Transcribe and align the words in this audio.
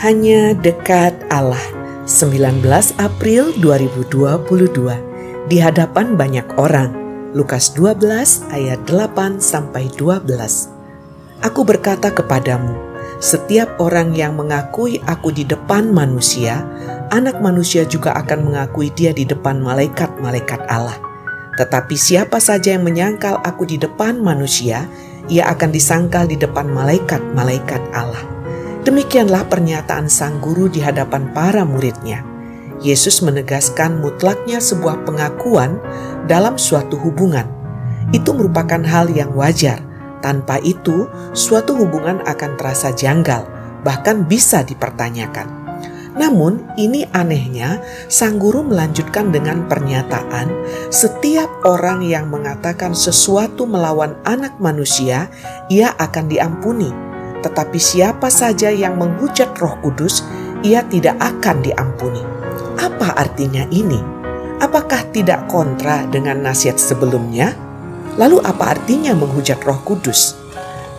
Hanya 0.00 0.56
dekat 0.56 1.12
Allah. 1.28 1.60
19 2.08 2.64
April 2.96 3.52
2022 3.60 5.44
di 5.52 5.60
hadapan 5.60 6.16
banyak 6.16 6.56
orang. 6.56 6.88
Lukas 7.36 7.76
12 7.76 8.48
ayat 8.48 8.80
8 8.88 9.44
sampai 9.44 9.92
12 10.00 10.24
Aku 11.44 11.68
berkata 11.68 12.08
kepadamu 12.16 12.80
setiap 13.20 13.76
orang 13.76 14.16
yang 14.16 14.40
mengakui 14.40 15.04
aku 15.04 15.36
di 15.36 15.44
depan 15.44 15.92
manusia 15.92 16.64
anak 17.12 17.36
manusia 17.44 17.84
juga 17.84 18.16
akan 18.16 18.48
mengakui 18.48 18.88
dia 18.96 19.12
di 19.12 19.28
depan 19.28 19.60
malaikat-malaikat 19.60 20.64
Allah. 20.72 20.96
Tetapi 21.60 21.92
siapa 22.00 22.40
saja 22.40 22.72
yang 22.72 22.88
menyangkal 22.88 23.36
aku 23.44 23.68
di 23.68 23.76
depan 23.76 24.16
manusia 24.16 24.88
ia 25.28 25.44
akan 25.52 25.68
disangkal 25.68 26.24
di 26.24 26.40
depan 26.40 26.72
malaikat-malaikat 26.72 27.84
Allah 27.92 28.39
Demikianlah 28.80 29.44
pernyataan 29.44 30.08
sang 30.08 30.40
guru 30.40 30.72
di 30.72 30.80
hadapan 30.80 31.28
para 31.36 31.68
muridnya. 31.68 32.24
Yesus 32.80 33.20
menegaskan 33.20 34.00
mutlaknya 34.00 34.56
sebuah 34.56 35.04
pengakuan 35.04 35.76
dalam 36.24 36.56
suatu 36.56 36.96
hubungan. 36.96 37.44
Itu 38.08 38.32
merupakan 38.32 38.80
hal 38.80 39.12
yang 39.12 39.36
wajar. 39.36 39.84
Tanpa 40.24 40.56
itu, 40.64 41.04
suatu 41.36 41.76
hubungan 41.76 42.24
akan 42.24 42.56
terasa 42.56 42.88
janggal, 42.96 43.44
bahkan 43.84 44.24
bisa 44.24 44.64
dipertanyakan. 44.64 45.60
Namun, 46.16 46.64
ini 46.80 47.04
anehnya, 47.12 47.84
sang 48.08 48.40
guru 48.40 48.64
melanjutkan 48.64 49.28
dengan 49.28 49.68
pernyataan: 49.68 50.48
"Setiap 50.88 51.68
orang 51.68 52.00
yang 52.00 52.32
mengatakan 52.32 52.96
sesuatu 52.96 53.68
melawan 53.68 54.16
Anak 54.24 54.56
Manusia, 54.56 55.28
ia 55.68 55.92
akan 56.00 56.32
diampuni." 56.32 57.09
Tetapi 57.40 57.78
siapa 57.80 58.28
saja 58.28 58.68
yang 58.68 59.00
menghujat 59.00 59.56
Roh 59.56 59.80
Kudus, 59.80 60.24
ia 60.60 60.84
tidak 60.86 61.16
akan 61.20 61.64
diampuni. 61.64 62.20
Apa 62.76 63.16
artinya 63.16 63.64
ini? 63.72 64.00
Apakah 64.60 65.08
tidak 65.08 65.48
kontra 65.48 66.04
dengan 66.12 66.44
nasihat 66.44 66.76
sebelumnya? 66.76 67.56
Lalu 68.20 68.44
apa 68.44 68.76
artinya 68.76 69.16
menghujat 69.16 69.64
Roh 69.64 69.80
Kudus? 69.80 70.36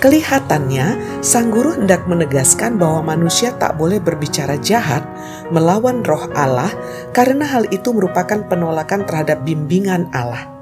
Kelihatannya, 0.01 1.21
sang 1.21 1.53
guru 1.53 1.77
hendak 1.77 2.09
menegaskan 2.09 2.81
bahwa 2.81 3.13
manusia 3.13 3.53
tak 3.53 3.77
boleh 3.77 4.01
berbicara 4.01 4.57
jahat 4.57 5.05
melawan 5.53 6.01
roh 6.01 6.25
Allah 6.33 6.73
karena 7.13 7.45
hal 7.45 7.69
itu 7.69 7.93
merupakan 7.93 8.41
penolakan 8.49 9.05
terhadap 9.05 9.45
bimbingan 9.45 10.09
Allah. 10.09 10.60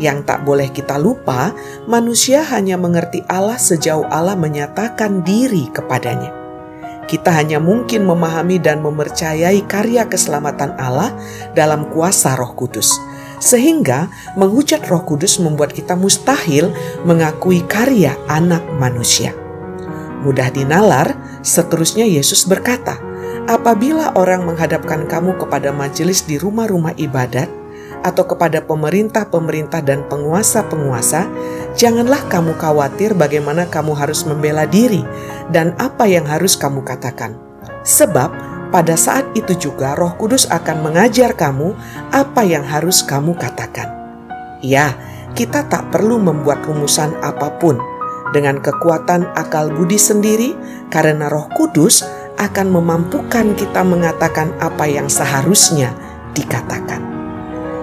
Yang 0.00 0.24
tak 0.24 0.48
boleh 0.48 0.72
kita 0.72 0.96
lupa, 0.96 1.52
manusia 1.84 2.40
hanya 2.48 2.80
mengerti 2.80 3.20
Allah 3.28 3.60
sejauh 3.60 4.08
Allah 4.08 4.32
menyatakan 4.32 5.20
diri 5.20 5.68
kepadanya. 5.68 6.32
Kita 7.04 7.28
hanya 7.34 7.60
mungkin 7.60 8.08
memahami 8.08 8.56
dan 8.56 8.80
mempercayai 8.80 9.68
karya 9.68 10.08
keselamatan 10.08 10.80
Allah 10.80 11.12
dalam 11.52 11.92
kuasa 11.92 12.32
Roh 12.40 12.56
Kudus, 12.56 12.96
sehingga 13.36 14.08
menghujat 14.40 14.80
Roh 14.88 15.04
Kudus 15.04 15.36
membuat 15.36 15.76
kita 15.76 15.92
mustahil 15.92 16.72
mengakui 17.04 17.60
karya 17.68 18.16
Anak 18.32 18.64
Manusia. 18.80 19.36
Mudah 20.24 20.48
dinalar, 20.54 21.12
seterusnya 21.44 22.08
Yesus 22.08 22.48
berkata, 22.48 22.96
"Apabila 23.44 24.16
orang 24.16 24.48
menghadapkan 24.48 25.04
kamu 25.04 25.36
kepada 25.36 25.68
majelis 25.68 26.24
di 26.24 26.38
rumah-rumah 26.38 26.96
ibadat, 26.96 27.61
atau 28.02 28.26
kepada 28.26 28.62
pemerintah-pemerintah 28.62 29.80
dan 29.82 30.02
penguasa-penguasa, 30.10 31.30
janganlah 31.78 32.22
kamu 32.26 32.58
khawatir 32.58 33.14
bagaimana 33.14 33.70
kamu 33.70 33.94
harus 33.94 34.26
membela 34.26 34.66
diri 34.66 35.06
dan 35.54 35.72
apa 35.78 36.06
yang 36.10 36.26
harus 36.26 36.58
kamu 36.58 36.82
katakan. 36.82 37.38
Sebab 37.82 38.30
pada 38.74 38.94
saat 38.98 39.28
itu 39.38 39.54
juga 39.54 39.94
Roh 39.94 40.14
Kudus 40.18 40.48
akan 40.50 40.82
mengajar 40.82 41.36
kamu 41.36 41.74
apa 42.10 42.42
yang 42.42 42.66
harus 42.66 43.04
kamu 43.04 43.38
katakan. 43.38 43.90
Ya, 44.62 44.94
kita 45.34 45.66
tak 45.66 45.90
perlu 45.92 46.18
membuat 46.22 46.64
rumusan 46.64 47.12
apa 47.20 47.52
pun 47.58 47.76
dengan 48.32 48.58
kekuatan 48.64 49.28
akal 49.36 49.68
budi 49.68 50.00
sendiri 50.00 50.56
karena 50.88 51.28
Roh 51.28 51.52
Kudus 51.52 52.02
akan 52.40 52.72
memampukan 52.72 53.52
kita 53.54 53.84
mengatakan 53.84 54.50
apa 54.58 54.88
yang 54.88 55.06
seharusnya 55.06 55.92
dikatakan. 56.32 57.11